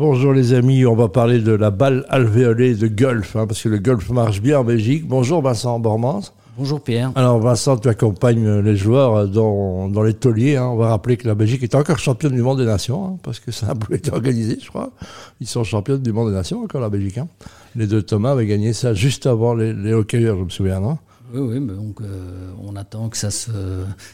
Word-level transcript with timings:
Bonjour 0.00 0.32
les 0.32 0.54
amis, 0.54 0.86
on 0.86 0.96
va 0.96 1.08
parler 1.08 1.40
de 1.40 1.52
la 1.52 1.70
balle 1.70 2.06
alvéolée 2.08 2.74
de 2.74 2.88
golf, 2.88 3.36
hein, 3.36 3.46
parce 3.46 3.60
que 3.60 3.68
le 3.68 3.76
golf 3.76 4.08
marche 4.08 4.40
bien 4.40 4.60
en 4.60 4.64
Belgique. 4.64 5.06
Bonjour 5.06 5.42
Vincent 5.42 5.78
Bormans. 5.78 6.22
Bonjour 6.56 6.80
Pierre. 6.80 7.12
Alors 7.16 7.38
Vincent, 7.38 7.76
tu 7.76 7.86
accompagnes 7.86 8.60
les 8.60 8.76
joueurs 8.76 9.28
dans, 9.28 9.90
dans 9.90 10.02
les 10.02 10.14
tauliers. 10.14 10.56
Hein. 10.56 10.68
On 10.68 10.76
va 10.76 10.88
rappeler 10.88 11.18
que 11.18 11.28
la 11.28 11.34
Belgique 11.34 11.62
est 11.64 11.74
encore 11.74 11.98
championne 11.98 12.32
du 12.32 12.40
monde 12.40 12.56
des 12.56 12.64
nations, 12.64 13.04
hein, 13.04 13.18
parce 13.22 13.40
que 13.40 13.52
ça 13.52 13.72
a 13.72 13.94
été 13.94 14.10
organisé, 14.10 14.56
je 14.58 14.70
crois. 14.70 14.90
Ils 15.38 15.46
sont 15.46 15.64
championnes 15.64 16.00
du 16.00 16.12
monde 16.14 16.30
des 16.30 16.34
nations 16.34 16.62
encore, 16.62 16.80
la 16.80 16.88
Belgique. 16.88 17.18
Hein. 17.18 17.28
Les 17.76 17.86
deux 17.86 18.00
Thomas 18.00 18.30
avaient 18.30 18.46
gagné 18.46 18.72
ça 18.72 18.94
juste 18.94 19.26
avant 19.26 19.52
les, 19.52 19.74
les 19.74 19.92
hockeyeurs, 19.92 20.38
je 20.38 20.44
me 20.44 20.48
souviens, 20.48 20.80
non? 20.80 20.96
Oui, 21.32 21.40
oui, 21.40 21.60
mais 21.60 21.74
donc 21.74 22.00
euh, 22.00 22.52
on 22.62 22.76
attend 22.76 23.08
que 23.08 23.16
ça 23.16 23.30
se, 23.30 23.50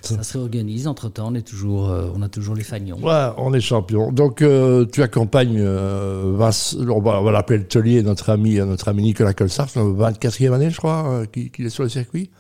ça 0.02 0.22
se 0.22 0.36
réorganise. 0.36 0.86
Entre 0.86 1.08
temps, 1.08 1.28
on 1.28 1.34
est 1.34 1.46
toujours, 1.46 1.90
euh, 1.90 2.10
on 2.14 2.22
a 2.22 2.28
toujours 2.28 2.54
les 2.54 2.64
fagnons. 2.64 2.98
Ouais, 2.98 3.28
on 3.38 3.52
est 3.54 3.60
champion. 3.60 4.12
Donc 4.12 4.42
euh, 4.42 4.86
tu 4.86 5.02
accompagnes 5.02 5.62
Vincent, 5.62 6.78
on 6.88 7.00
va, 7.00 7.20
va 7.20 7.30
l'appeler 7.32 7.58
le 7.60 7.66
taulier, 7.66 8.02
notre 8.02 8.30
ami, 8.30 8.56
notre 8.56 8.88
ami 8.88 9.02
Nicolas 9.02 9.34
Colsart, 9.34 9.68
24e 9.68 10.52
année, 10.52 10.70
je 10.70 10.76
crois, 10.76 11.26
qu'il 11.32 11.50
qui 11.50 11.64
est 11.64 11.70
sur 11.70 11.82
le 11.82 11.88
circuit. 11.88 12.30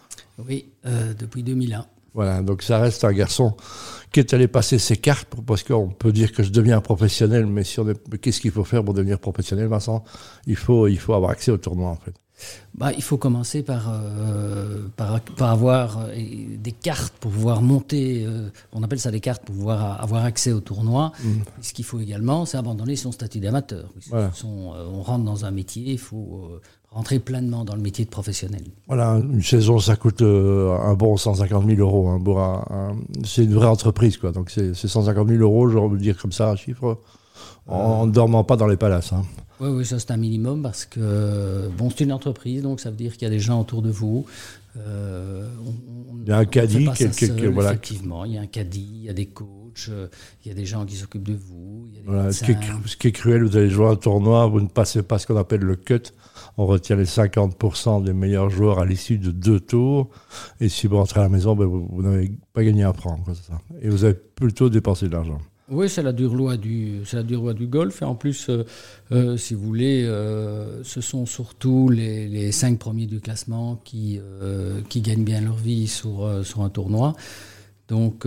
Oui, 0.46 0.66
depuis 1.18 1.42
2001. 1.42 1.86
Voilà, 2.16 2.42
donc 2.42 2.62
ça 2.62 2.78
reste 2.78 3.04
un 3.04 3.12
garçon 3.12 3.54
qui 4.10 4.20
est 4.20 4.32
allé 4.32 4.48
passer 4.48 4.78
ses 4.78 4.96
cartes, 4.96 5.28
parce 5.46 5.62
qu'on 5.62 5.88
peut 5.88 6.12
dire 6.12 6.32
que 6.32 6.42
je 6.42 6.50
deviens 6.50 6.80
professionnel, 6.80 7.44
mais 7.46 7.62
si 7.62 7.78
qu'est-ce 8.22 8.40
qu'il 8.40 8.50
faut 8.50 8.64
faire 8.64 8.82
pour 8.82 8.94
devenir 8.94 9.18
professionnel, 9.18 9.66
Vincent? 9.66 10.02
Il 10.46 10.56
faut, 10.56 10.88
il 10.88 10.98
faut 10.98 11.12
avoir 11.12 11.30
accès 11.30 11.50
au 11.50 11.58
tournoi, 11.58 11.90
en 11.90 11.96
fait. 11.96 12.14
Bah, 12.74 12.92
il 12.96 13.02
faut 13.02 13.18
commencer 13.18 13.62
par, 13.62 13.90
euh, 13.90 14.88
par, 14.96 15.20
par, 15.20 15.50
avoir 15.50 15.98
euh, 15.98 16.14
des 16.58 16.72
cartes 16.72 17.14
pour 17.18 17.30
pouvoir 17.30 17.60
monter, 17.60 18.24
euh, 18.26 18.50
on 18.72 18.82
appelle 18.82 19.00
ça 19.00 19.10
des 19.10 19.20
cartes 19.20 19.44
pour 19.44 19.54
pouvoir 19.54 20.02
avoir 20.02 20.24
accès 20.24 20.52
au 20.52 20.60
tournoi. 20.60 21.12
Mmh. 21.22 21.30
Ce 21.60 21.72
qu'il 21.72 21.84
faut 21.84 22.00
également, 22.00 22.46
c'est 22.46 22.58
abandonner 22.58 22.96
son 22.96 23.12
statut 23.12 23.40
d'amateur. 23.40 23.92
on 24.44 25.02
rentre 25.02 25.24
dans 25.24 25.44
un 25.44 25.50
métier, 25.50 25.92
il 25.92 25.98
faut 25.98 26.60
rentrer 26.96 27.18
pleinement 27.18 27.64
dans 27.64 27.74
le 27.74 27.82
métier 27.82 28.06
de 28.06 28.10
professionnel. 28.10 28.62
Voilà, 28.88 29.20
une 29.22 29.42
saison, 29.42 29.78
ça 29.78 29.96
coûte 29.96 30.22
un 30.22 30.94
bon 30.94 31.16
150 31.18 31.66
000 31.66 31.78
euros. 31.80 32.08
Hein, 32.08 32.96
c'est 33.22 33.44
une 33.44 33.52
vraie 33.52 33.68
entreprise, 33.68 34.16
quoi. 34.16 34.32
Donc 34.32 34.50
c'est 34.50 34.74
150 34.74 35.28
000 35.28 35.42
euros, 35.42 35.68
je 35.68 35.78
vais 35.78 35.98
dire 35.98 36.16
comme 36.16 36.32
ça, 36.32 36.50
un 36.50 36.56
chiffre, 36.56 36.98
en 37.66 38.06
ne 38.06 38.12
dormant 38.12 38.44
pas 38.44 38.56
dans 38.56 38.66
les 38.66 38.78
palaces. 38.78 39.12
Hein. 39.12 39.24
Oui, 39.60 39.68
oui, 39.70 39.84
ça 39.84 39.98
c'est 39.98 40.10
un 40.10 40.16
minimum 40.16 40.62
parce 40.62 40.86
que 40.86 41.68
bon, 41.76 41.90
c'est 41.90 42.04
une 42.04 42.12
entreprise, 42.12 42.62
donc 42.62 42.80
ça 42.80 42.90
veut 42.90 42.96
dire 42.96 43.12
qu'il 43.12 43.22
y 43.22 43.26
a 43.26 43.30
des 43.30 43.40
gens 43.40 43.60
autour 43.60 43.82
de 43.82 43.90
vous. 43.90 44.24
Euh, 44.76 45.48
il 46.22 46.28
y 46.28 46.32
a 46.32 46.38
un 46.38 46.44
caddie, 46.44 46.88
quelques, 46.96 47.44
voilà. 47.44 47.70
Effectivement, 47.70 48.24
il 48.24 48.32
y 48.32 48.38
a 48.38 48.40
un 48.40 48.46
caddie, 48.46 48.90
il 48.94 49.04
y 49.04 49.08
a 49.08 49.12
des 49.12 49.26
coachs, 49.26 49.86
euh, 49.88 50.08
il 50.44 50.48
y 50.48 50.50
a 50.50 50.54
des 50.54 50.66
gens 50.66 50.84
qui 50.84 50.96
s'occupent 50.96 51.28
de 51.28 51.34
vous. 51.34 51.88
voilà, 52.04 52.32
ce, 52.32 52.44
qui 52.44 52.50
est, 52.50 52.58
ce, 52.84 52.96
qui 52.96 53.08
est, 53.08 53.12
cruel, 53.12 53.44
vous 53.44 53.56
allez 53.56 53.70
jouer 53.70 53.86
un 53.86 53.96
tournoi, 53.96 54.46
vous 54.46 54.60
ne 54.60 54.66
passez 54.66 55.02
pas 55.02 55.18
ce 55.18 55.26
qu'on 55.26 55.36
appelle 55.36 55.60
le 55.60 55.76
cut. 55.76 56.02
On 56.58 56.66
retient 56.66 56.96
les 56.96 57.04
50% 57.04 58.02
des 58.02 58.12
meilleurs 58.12 58.50
joueurs 58.50 58.80
à 58.80 58.86
l'issue 58.86 59.18
de 59.18 59.30
deux 59.30 59.60
tours. 59.60 60.10
Et 60.58 60.68
si 60.68 60.86
vous 60.86 60.96
rentrez 60.96 61.20
à 61.20 61.24
la 61.24 61.28
maison, 61.28 61.54
ben, 61.54 61.66
vous, 61.66 61.86
vous 61.88 62.02
n'avez 62.02 62.32
pas 62.52 62.64
gagné 62.64 62.90
franc. 62.94 63.20
Ça. 63.34 63.60
Et 63.80 63.88
vous 63.88 64.04
avez 64.04 64.14
plutôt 64.14 64.68
dépensé 64.68 65.06
de 65.06 65.12
l'argent. 65.12 65.38
Oui, 65.68 65.88
c'est 65.88 66.02
la 66.02 66.12
dure 66.12 66.34
loi 66.36 66.56
du, 66.56 67.00
la 67.12 67.24
dure 67.24 67.42
loi 67.42 67.52
du 67.52 67.66
golf. 67.66 68.00
Et 68.00 68.04
en 68.04 68.14
plus, 68.14 68.48
euh, 68.48 68.64
euh, 69.10 69.36
si 69.36 69.54
vous 69.54 69.64
voulez, 69.64 70.04
euh, 70.04 70.84
ce 70.84 71.00
sont 71.00 71.26
surtout 71.26 71.88
les, 71.88 72.28
les, 72.28 72.52
cinq 72.52 72.78
premiers 72.78 73.06
du 73.06 73.20
classement 73.20 73.80
qui, 73.84 74.20
qui 74.88 75.00
gagnent 75.00 75.24
bien 75.24 75.40
leur 75.40 75.56
vie 75.56 75.88
sur, 75.88 76.44
sur 76.44 76.62
un 76.62 76.68
tournoi. 76.70 77.14
Donc, 77.88 78.26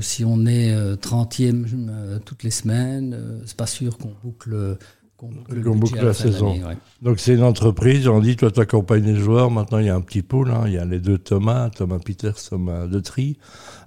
si 0.00 0.24
on 0.24 0.46
est 0.46 0.74
30e 0.96 2.20
toutes 2.24 2.42
les 2.42 2.50
semaines, 2.50 3.40
c'est 3.46 3.56
pas 3.56 3.66
sûr 3.66 3.98
qu'on 3.98 4.12
boucle 4.22 4.76
qu'on 5.16 5.76
boucle, 5.76 6.04
la, 6.04 6.12
saison. 6.12 6.54
Donc 7.02 7.20
c'est 7.20 7.34
une 7.34 7.42
entreprise, 7.42 8.06
on 8.08 8.20
dit, 8.20 8.36
toi 8.36 8.50
tu 8.50 8.60
accompagnes 8.60 9.04
les 9.04 9.16
joueurs, 9.16 9.50
maintenant 9.50 9.78
il 9.78 9.86
y 9.86 9.88
a 9.88 9.94
un 9.94 10.00
petit 10.00 10.22
pool, 10.22 10.50
hein. 10.50 10.64
il 10.66 10.74
y 10.74 10.78
a 10.78 10.84
les 10.84 11.00
deux 11.00 11.18
Thomas, 11.18 11.70
Thomas 11.70 11.98
Peters, 11.98 12.36
Thomas 12.48 12.86
De 12.86 13.00
Tri, 13.00 13.38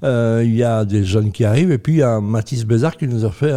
euh, 0.04 0.42
il 0.44 0.56
y 0.56 0.64
a 0.64 0.86
des 0.86 1.04
jeunes 1.04 1.32
qui 1.32 1.46
arrivent, 1.46 1.72
et 1.72 1.78
puis 1.78 1.94
il 1.94 2.00
y 2.00 2.04
a 2.04 2.20
Mathis 2.20 2.66
Bézard 2.66 2.98
qui 2.98 3.08
nous 3.08 3.26
a 3.26 3.32
fait, 3.32 3.54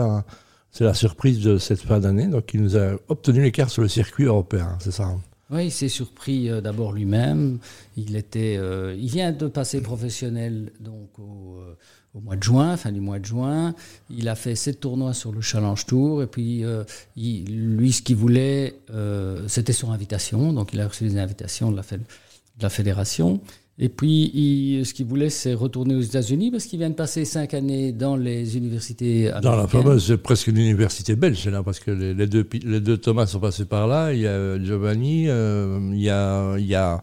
c'est 0.71 0.84
la 0.84 0.94
surprise 0.94 1.41
de 1.41 1.56
cette 1.59 1.81
fin 1.81 1.99
d'année, 1.99 2.27
donc 2.27 2.53
il 2.53 2.62
nous 2.62 2.77
a 2.77 2.93
obtenu 3.09 3.43
les 3.43 3.53
cartes 3.53 3.71
sur 3.71 3.82
le 3.82 3.88
circuit 3.88 4.25
européen, 4.25 4.77
c'est 4.78 4.93
ça 4.93 5.05
hein. 5.05 5.21
Oui, 5.53 5.67
il 5.67 5.71
s'est 5.71 5.89
surpris 5.89 6.51
euh, 6.51 6.61
d'abord 6.61 6.93
lui-même. 6.93 7.59
Il 7.97 8.17
était, 8.17 8.57
euh, 8.59 8.97
il 8.99 9.09
vient 9.09 9.33
de 9.33 9.47
passer 9.47 9.81
professionnel 9.81 10.73
donc 10.81 11.19
au, 11.19 11.61
au 12.15 12.21
mois 12.21 12.37
de 12.37 12.43
juin, 12.43 12.77
fin 12.77 12.93
du 12.93 13.01
mois 13.01 13.19
de 13.19 13.25
juin. 13.25 13.75
Il 14.11 14.29
a 14.29 14.35
fait 14.35 14.55
sept 14.55 14.81
tournois 14.81 15.15
sur 15.15 15.33
le 15.33 15.41
Challenge 15.41 15.87
Tour. 15.87 16.23
Et 16.23 16.27
puis, 16.27 16.65
euh, 16.65 16.85
lui, 17.17 17.93
ce 17.93 18.03
qu'il 18.03 18.17
voulait, 18.17 18.75
euh, 18.91 19.47
c'était 19.49 19.73
sur 19.73 19.91
invitation. 19.91 20.53
Donc, 20.53 20.73
il 20.73 20.81
a 20.81 20.89
reçu 20.89 21.05
des 21.05 21.19
invitations 21.19 21.71
de 21.71 21.81
la 22.61 22.71
fédération. 22.71 23.41
Et 23.78 23.88
puis, 23.88 24.83
ce 24.84 24.93
qu'il 24.93 25.06
voulait, 25.06 25.31
c'est 25.31 25.55
retourner 25.55 25.94
aux 25.94 26.00
États-Unis 26.03 26.50
parce 26.50 26.65
qu'il 26.66 26.78
vient 26.78 26.91
de 26.91 26.94
passer 26.94 27.25
cinq 27.25 27.55
années 27.55 27.93
dans 27.93 28.16
les 28.16 28.56
universités 28.56 29.28
américaines. 29.28 29.50
Dans 29.50 29.56
la 29.56 29.66
fameuse, 29.66 30.06
c'est 30.06 30.19
presque 30.19 30.49
une 30.49 30.59
université 30.59 31.16
belge, 31.16 31.49
là, 31.49 31.62
parce 31.62 31.81
que 31.81 31.91
les, 31.91 32.27
deux, 32.27 32.47
les 32.65 32.81
deux 32.81 32.99
Thomas 32.99 33.27
sont 33.27 33.41
passés 33.41 33.65
par 33.65 33.87
là. 33.87 34.12
Il 34.12 34.21
y 34.21 34.27
a 34.27 34.62
Giovanni, 34.62 35.28
euh, 35.28 35.91
il 35.93 36.03
y 36.03 36.11
a, 36.11 36.56
il 36.59 36.66
y 36.66 36.75
a 36.75 37.03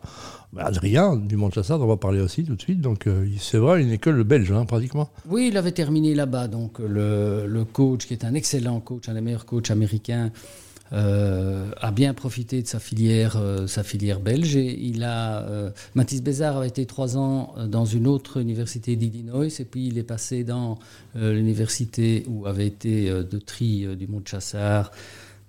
Adrien 0.58 1.16
du 1.16 1.36
Montchassard, 1.36 1.82
on 1.82 1.88
va 1.88 1.98
parler 1.98 2.22
aussi 2.22 2.44
tout 2.44 2.56
de 2.56 2.62
suite. 2.62 2.82
Donc 2.82 3.08
euh, 3.08 3.28
c'est 3.40 3.58
vrai, 3.58 3.82
une 3.82 3.92
école 3.92 4.24
belge, 4.24 4.52
hein, 4.52 4.66
pratiquement. 4.66 5.10
Oui, 5.28 5.50
il 5.52 5.58
avait 5.58 5.72
terminé 5.72 6.16
là-bas. 6.16 6.48
Donc 6.48 6.80
le, 6.80 7.46
le, 7.48 7.66
coach, 7.66 8.06
qui 8.06 8.14
est 8.14 8.26
un 8.26 8.34
excellent 8.34 8.80
coach, 8.80 9.10
un 9.10 9.14
des 9.14 9.22
meilleurs 9.22 9.46
coachs 9.46 9.70
américains, 9.72 10.32
euh, 10.94 11.72
a 11.78 11.92
bien 11.92 12.14
profité 12.14 12.62
de 12.62 12.68
sa 12.68 12.80
filière, 12.80 13.38
euh, 13.38 13.68
sa 13.68 13.84
filière 13.84 14.20
belge. 14.20 14.56
Il 14.56 15.04
a, 15.04 15.72
Mathis 15.96 16.22
Bézard 16.22 16.60
a 16.60 16.68
été 16.68 16.86
trois 16.86 17.18
ans 17.18 17.56
dans 17.68 17.86
une 17.86 18.08
autre 18.08 18.42
université 18.42 18.96
d'Illinois, 18.96 19.48
et 19.60 19.66
puis 19.66 19.88
il 19.88 19.98
est 19.98 20.04
passé 20.04 20.44
dans 20.44 20.80
l'université 21.16 22.26
où 22.28 22.46
avait 22.46 22.68
été 22.68 23.10
de 23.10 23.40
tri 23.40 23.86
du 23.96 24.08
Montchassard, 24.08 24.92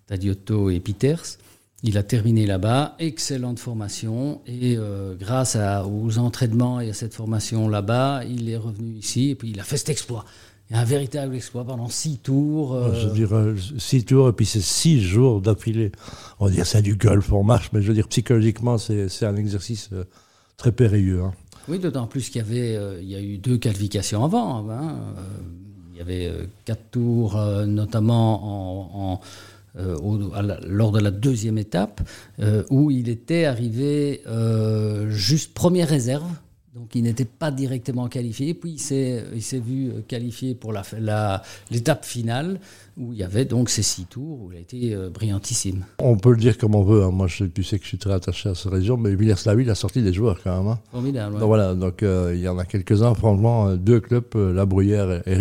Tadiotto 0.06 0.70
et 0.70 0.80
Peters. 0.80 1.38
Il 1.82 1.96
a 1.96 2.02
terminé 2.02 2.44
là-bas, 2.44 2.94
excellente 2.98 3.58
formation, 3.58 4.42
et 4.46 4.76
euh, 4.76 5.14
grâce 5.14 5.56
aux 5.56 6.18
entraînements 6.18 6.78
et 6.80 6.90
à 6.90 6.92
cette 6.92 7.14
formation 7.14 7.68
là-bas, 7.68 8.22
il 8.28 8.50
est 8.50 8.56
revenu 8.56 8.96
ici, 8.96 9.30
et 9.30 9.34
puis 9.34 9.50
il 9.50 9.60
a 9.60 9.62
fait 9.62 9.78
cet 9.78 9.88
exploit. 9.88 10.26
Il 10.70 10.76
y 10.76 10.78
a 10.78 10.82
un 10.82 10.84
véritable 10.84 11.34
exploit 11.34 11.64
pendant 11.64 11.88
six 11.88 12.18
tours. 12.18 12.74
Euh, 12.74 12.94
je 12.94 13.08
veux 13.08 13.14
dire, 13.14 13.30
six 13.78 14.04
tours, 14.04 14.28
et 14.28 14.32
puis 14.32 14.46
c'est 14.46 14.60
six 14.60 15.02
jours 15.02 15.40
d'affilée. 15.40 15.92
On 16.38 16.46
va 16.46 16.52
dire 16.52 16.66
c'est 16.66 16.82
du 16.82 16.94
golf, 16.94 17.32
on 17.32 17.42
marche, 17.42 17.70
mais 17.72 17.82
je 17.82 17.88
veux 17.88 17.94
dire, 17.94 18.08
psychologiquement, 18.08 18.78
c'est 18.78 19.24
un 19.24 19.36
exercice 19.36 19.90
euh, 19.92 20.04
très 20.56 20.72
périlleux. 20.72 21.22
Hein. 21.22 21.32
Oui, 21.68 21.78
d'autant 21.78 22.06
plus 22.06 22.30
qu'il 22.30 22.40
y 22.40 22.44
avait, 22.44 23.00
il 23.02 23.08
y 23.08 23.14
a 23.14 23.20
eu 23.20 23.38
deux 23.38 23.58
qualifications 23.58 24.24
avant. 24.24 24.68
Hein. 24.70 24.96
il 25.92 25.98
y 25.98 26.00
avait 26.00 26.32
quatre 26.64 26.90
tours, 26.90 27.36
notamment 27.66 29.12
en 29.14 29.20
euh, 29.78 29.96
lors 30.66 30.90
de 30.90 30.98
la 30.98 31.12
deuxième 31.12 31.56
étape, 31.56 32.00
euh, 32.40 32.64
où 32.70 32.90
il 32.90 33.08
était 33.08 33.44
arrivé 33.44 34.20
euh, 34.26 35.08
juste 35.10 35.54
première 35.54 35.88
réserve. 35.88 36.26
Donc 36.74 36.94
il 36.94 37.02
n'était 37.02 37.24
pas 37.24 37.50
directement 37.50 38.08
qualifié, 38.08 38.54
puis 38.54 38.72
il 38.72 38.78
s'est, 38.78 39.24
il 39.34 39.42
s'est 39.42 39.58
vu 39.58 39.90
qualifié 40.06 40.54
pour 40.54 40.72
la, 40.72 40.82
la, 41.00 41.42
l'étape 41.72 42.04
finale, 42.04 42.60
où 42.96 43.12
il 43.12 43.18
y 43.18 43.24
avait 43.24 43.44
donc 43.44 43.70
ces 43.70 43.82
six 43.82 44.04
tours, 44.04 44.42
où 44.42 44.52
il 44.52 44.58
a 44.58 44.60
été 44.60 44.96
brillantissime. 45.12 45.84
On 45.98 46.16
peut 46.16 46.30
le 46.30 46.36
dire 46.36 46.56
comme 46.58 46.76
on 46.76 46.84
veut, 46.84 47.02
hein. 47.02 47.10
moi 47.10 47.26
je, 47.26 47.44
sais 47.62 47.78
que 47.78 47.82
je 47.82 47.88
suis 47.88 47.98
très 47.98 48.12
attaché 48.12 48.50
à 48.50 48.54
cette 48.54 48.70
région, 48.70 48.96
mais 48.96 49.16
Villers-la-Ville 49.16 49.68
a 49.68 49.74
sorti 49.74 50.00
des 50.00 50.12
joueurs 50.12 50.40
quand 50.44 50.56
même. 50.56 50.68
Hein. 50.68 50.78
Formidable. 50.92 51.40
Donc 51.40 51.48
voilà, 51.48 51.74
donc 51.74 52.02
il 52.02 52.38
y 52.38 52.46
en 52.46 52.58
a 52.58 52.64
quelques-uns, 52.64 53.14
franchement, 53.14 53.74
deux 53.74 53.98
clubs, 53.98 54.32
La 54.34 54.64
Bruyère 54.64 55.22
et, 55.26 55.32
et 55.32 55.36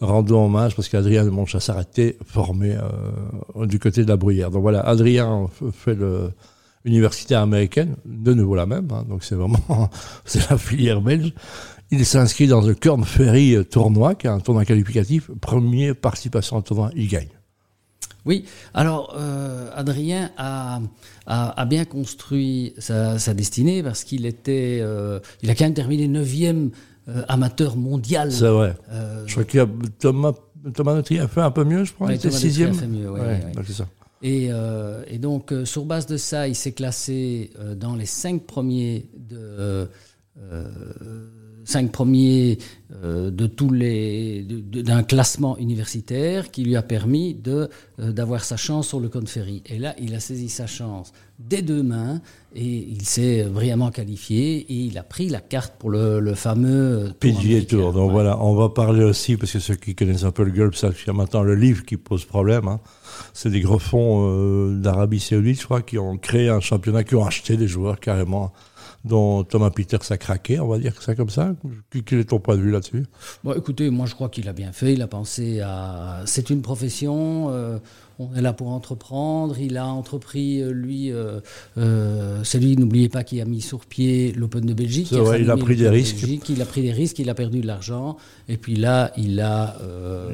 rendons 0.00 0.46
hommage 0.46 0.76
parce 0.76 0.88
qu'Adrien 0.88 1.24
de 1.24 1.30
Montchassard 1.30 1.80
était 1.80 2.16
formé 2.24 2.76
euh, 2.76 3.66
du 3.66 3.78
côté 3.78 4.04
de 4.04 4.08
la 4.08 4.16
Bruyère. 4.16 4.50
Donc 4.50 4.62
voilà, 4.62 4.80
Adrien 4.80 5.48
fait 5.72 5.96
l'université 6.86 7.34
américaine, 7.34 7.96
de 8.06 8.32
nouveau 8.32 8.54
la 8.54 8.64
même, 8.64 8.88
hein, 8.90 9.04
donc 9.06 9.24
c'est 9.24 9.34
vraiment 9.34 9.90
c'est 10.24 10.48
la 10.48 10.56
filière 10.56 11.02
belge. 11.02 11.34
Il 11.90 12.04
s'inscrit 12.04 12.48
dans 12.48 12.62
le 12.62 12.74
Corn 12.74 13.04
Ferry 13.04 13.56
tournoi, 13.70 14.14
qui 14.14 14.26
est 14.26 14.30
un 14.30 14.40
tournoi 14.40 14.64
qualificatif. 14.64 15.30
Première 15.40 15.94
participation 15.94 16.56
au 16.56 16.62
tournoi, 16.62 16.90
il 16.96 17.06
gagne. 17.06 17.28
Oui, 18.24 18.44
alors 18.74 19.14
euh, 19.16 19.70
Adrien 19.72 20.30
a, 20.36 20.80
a, 21.26 21.64
bien 21.64 21.84
construit 21.84 22.74
sa, 22.78 23.34
destinée 23.34 23.84
parce 23.84 24.02
qu'il 24.02 24.26
était, 24.26 24.80
euh, 24.82 25.20
il 25.42 25.50
a 25.50 25.54
quand 25.54 25.64
même 25.64 25.74
terminé 25.74 26.08
9e 26.08 26.70
euh, 27.08 27.22
amateur 27.28 27.76
mondial. 27.76 28.32
C'est 28.32 28.48
vrai. 28.48 28.74
Euh, 28.90 29.22
je 29.26 29.32
crois 29.32 29.44
qu'il 29.44 29.58
y 29.58 29.62
a 29.62 29.68
Thomas, 30.00 30.32
Thomas 30.74 30.94
Notri 30.94 31.20
a 31.20 31.28
fait 31.28 31.40
un 31.40 31.52
peu 31.52 31.62
mieux, 31.62 31.84
je 31.84 31.92
crois. 31.92 32.10
il 32.10 32.16
était 32.16 32.32
sixième. 32.32 32.70
A 32.70 32.74
fait 32.74 32.88
mieux, 32.88 33.08
ouais, 33.08 33.42
c'est 33.64 33.74
ça. 33.74 33.86
Et, 34.26 34.48
euh, 34.50 35.04
et, 35.06 35.18
donc, 35.18 35.54
sur 35.64 35.84
base 35.84 36.06
de 36.06 36.16
ça, 36.16 36.48
il 36.48 36.56
s'est 36.56 36.72
classé 36.72 37.50
dans 37.76 37.94
les 37.94 38.06
cinq 38.06 38.44
premiers 38.44 39.08
de 39.16 39.88
cinq 41.66 41.92
premiers 41.92 42.58
euh, 43.02 43.30
de 43.30 43.46
tous 43.46 43.70
les 43.70 44.46
d'un 44.48 45.02
classement 45.02 45.58
universitaire 45.58 46.50
qui 46.52 46.62
lui 46.62 46.76
a 46.76 46.82
permis 46.82 47.34
de 47.34 47.68
euh, 47.98 48.12
d'avoir 48.12 48.44
sa 48.44 48.56
chance 48.56 48.88
sur 48.88 49.00
le 49.00 49.10
Ferry. 49.26 49.62
Et 49.66 49.78
là, 49.78 49.94
il 49.98 50.14
a 50.14 50.20
saisi 50.20 50.48
sa 50.48 50.66
chance 50.66 51.12
des 51.38 51.62
deux 51.62 51.82
mains 51.82 52.20
et 52.54 52.64
il 52.64 53.02
s'est 53.02 53.44
brillamment 53.44 53.90
qualifié 53.90 54.58
et 54.58 54.74
il 54.74 54.96
a 54.98 55.02
pris 55.02 55.28
la 55.28 55.40
carte 55.40 55.74
pour 55.78 55.90
le, 55.90 56.34
fameux 56.34 57.12
PGA 57.18 57.62
Tour. 57.62 57.92
Donc 57.92 58.12
voilà, 58.12 58.40
on 58.40 58.54
va 58.54 58.68
parler 58.68 59.02
aussi 59.02 59.36
parce 59.36 59.52
que 59.52 59.58
ceux 59.58 59.74
qui 59.74 59.94
connaissent 59.94 60.24
un 60.24 60.30
peu 60.30 60.44
le 60.44 60.52
golf 60.52 60.76
savent 60.76 60.94
qu'il 60.94 61.08
y 61.08 61.10
a 61.10 61.12
maintenant 61.12 61.42
le 61.42 61.56
livre 61.56 61.84
qui 61.84 61.96
pose 61.96 62.24
problème. 62.24 62.68
Hein. 62.68 62.80
C'est 63.34 63.50
des 63.50 63.60
gros 63.60 63.80
fonds 63.80 64.72
d'Arabie 64.74 65.20
Saoudite, 65.20 65.60
je 65.60 65.64
crois, 65.64 65.82
qui 65.82 65.98
ont 65.98 66.16
créé 66.16 66.48
un 66.48 66.60
championnat, 66.60 67.02
qui 67.02 67.16
ont 67.16 67.26
acheté 67.26 67.56
des 67.56 67.68
joueurs 67.68 67.98
carrément 67.98 68.52
dont 69.06 69.44
Thomas 69.44 69.70
Peters 69.70 70.10
a 70.10 70.18
craqué, 70.18 70.58
on 70.60 70.68
va 70.68 70.78
dire 70.78 71.00
ça 71.00 71.14
comme 71.14 71.30
ça. 71.30 71.54
Quel 72.04 72.20
est 72.20 72.24
ton 72.24 72.40
point 72.40 72.56
de 72.56 72.62
vue 72.62 72.70
là-dessus? 72.70 73.06
Bon, 73.44 73.54
Écoutez, 73.54 73.90
moi 73.90 74.06
je 74.06 74.14
crois 74.14 74.28
qu'il 74.28 74.48
a 74.48 74.52
bien 74.52 74.72
fait. 74.72 74.92
Il 74.92 75.02
a 75.02 75.06
pensé 75.06 75.60
à. 75.60 76.22
C'est 76.26 76.50
une 76.50 76.62
profession. 76.62 77.50
Euh, 77.50 77.78
on 78.18 78.34
est 78.34 78.40
là 78.40 78.52
pour 78.52 78.68
entreprendre. 78.68 79.58
Il 79.60 79.76
a 79.76 79.86
entrepris, 79.86 80.62
euh, 80.62 80.70
lui, 80.70 81.12
euh, 81.12 81.40
euh, 81.76 82.40
c'est 82.44 82.58
lui, 82.58 82.76
n'oubliez 82.76 83.08
pas, 83.08 83.24
qui 83.24 83.40
a 83.40 83.44
mis 83.44 83.60
sur 83.60 83.80
pied 83.80 84.32
l'Open 84.32 84.64
de 84.64 84.72
Belgique. 84.72 85.12
il 85.12 85.50
a 85.50 85.56
pris 85.56 85.76
des 85.76 85.88
risques. 85.88 86.24
il 86.48 86.62
a 86.62 86.64
pris 86.64 86.82
des 86.82 86.92
risques, 86.92 87.18
il 87.18 87.28
a 87.28 87.34
perdu 87.34 87.60
de 87.60 87.66
l'argent. 87.66 88.16
Et 88.48 88.56
puis 88.56 88.76
là, 88.76 89.12
il 89.16 89.40
a. 89.40 89.76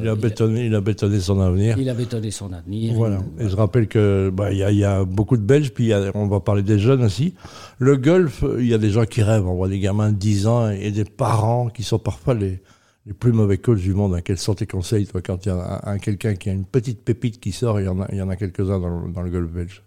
il, 0.00 0.08
a 0.08 0.14
bétonné, 0.14 0.67
il, 0.67 0.75
a, 0.75 0.81
bétonné 0.81 1.20
son 1.20 1.40
avenir. 1.40 1.76
Il 1.79 1.88
a 1.88 1.94
bétonné 1.94 2.31
son 2.31 2.52
avenir. 2.52 2.94
Voilà. 2.94 3.20
Et 3.38 3.49
je 3.49 3.56
rappelle 3.56 3.88
qu'il 3.88 4.31
bah, 4.32 4.52
y, 4.52 4.62
a, 4.62 4.70
y 4.70 4.84
a 4.84 5.05
beaucoup 5.05 5.37
de 5.37 5.43
Belges, 5.43 5.73
puis 5.73 5.93
on 6.14 6.26
va 6.26 6.40
parler 6.40 6.62
des 6.62 6.79
jeunes 6.79 7.02
aussi. 7.02 7.34
Le 7.79 7.96
golf, 7.96 8.44
il 8.58 8.67
y 8.67 8.75
a 8.75 8.79
des 8.79 8.90
gens 8.90 9.05
qui 9.05 9.23
rêvent. 9.23 9.49
On 9.49 9.55
voit 9.55 9.69
des 9.69 9.81
gamins 9.81 10.12
de 10.12 10.17
10 10.17 10.46
ans 10.46 10.70
et 10.70 10.93
des 10.93 11.05
parents 11.05 11.69
qui 11.69 11.82
sont 11.82 11.99
parfois 11.99 12.34
les 12.34 12.61
les 13.07 13.13
plus 13.13 13.33
mauvais 13.33 13.59
coachs 13.59 13.81
du 13.81 13.95
monde. 13.95 14.15
Hein. 14.15 14.21
Quels 14.23 14.39
sont 14.39 14.55
tes 14.55 14.67
conseils, 14.67 15.07
toi, 15.07 15.23
quand 15.23 15.45
il 15.45 15.49
y 15.49 15.53
a 15.53 15.81
un, 15.85 15.99
quelqu'un 15.99 16.35
qui 16.35 16.51
a 16.51 16.53
une 16.53 16.65
petite 16.65 17.05
pépite 17.05 17.41
qui 17.41 17.53
sort, 17.53 17.81
il 17.81 17.85
y 17.85 17.89
en 17.89 18.01
a, 18.01 18.07
il 18.13 18.19
y 18.19 18.23
en 18.23 18.29
a 18.29 18.37
quelques-uns 18.37 18.79
dans, 18.79 19.23
le 19.23 19.31
golf 19.31 19.51
belge 19.51 19.83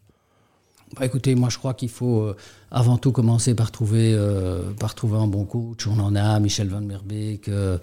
bah, 0.97 1.05
Écoutez, 1.05 1.35
moi 1.35 1.49
je 1.49 1.57
crois 1.57 1.73
qu'il 1.73 1.89
faut 1.89 2.21
euh, 2.21 2.35
avant 2.71 2.97
tout 2.97 3.11
commencer 3.11 3.55
par 3.55 3.71
trouver, 3.71 4.13
euh, 4.13 4.71
par 4.79 4.95
trouver 4.95 5.17
un 5.17 5.27
bon 5.27 5.45
coach. 5.45 5.87
On 5.87 5.99
en 5.99 6.15
a, 6.15 6.39
Michel 6.39 6.67
Van 6.67 6.81
Merbeek, 6.81 7.49
euh, 7.49 7.79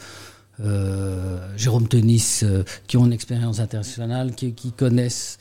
Jérôme 1.57 1.89
Tenis, 1.89 2.45
qui 2.87 2.97
ont 2.99 3.07
une 3.07 3.13
expérience 3.13 3.59
internationale, 3.59 4.35
qui, 4.35 4.53
qui 4.55 4.73
connaissent 4.73 5.39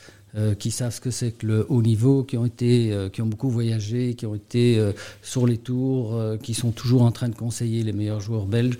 qui 0.58 0.70
savent 0.70 0.94
ce 0.94 1.02
que 1.02 1.10
c'est 1.10 1.32
que 1.32 1.46
le 1.46 1.66
haut 1.68 1.82
niveau, 1.82 2.24
qui 2.24 2.38
ont 2.38 2.46
été, 2.46 3.10
qui 3.12 3.20
ont 3.20 3.26
beaucoup 3.26 3.50
voyagé, 3.50 4.14
qui 4.14 4.24
ont 4.24 4.34
été 4.34 4.82
sur 5.20 5.46
les 5.46 5.58
tours, 5.58 6.18
qui 6.42 6.54
sont 6.54 6.70
toujours 6.70 7.02
en 7.02 7.12
train 7.12 7.28
de 7.28 7.34
conseiller 7.34 7.82
les 7.82 7.92
meilleurs 7.92 8.20
joueurs 8.20 8.46
belges. 8.46 8.78